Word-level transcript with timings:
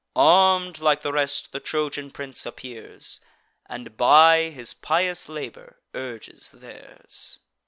Arm'd 0.15 0.79
like 0.79 1.03
the 1.03 1.13
rest 1.13 1.51
the 1.51 1.59
Trojan 1.59 2.09
prince 2.09 2.43
appears, 2.47 3.21
And 3.67 3.95
by 3.97 4.49
his 4.49 4.73
pious 4.73 5.29
labour 5.29 5.79
urges 5.93 6.49
theirs. 6.49 7.37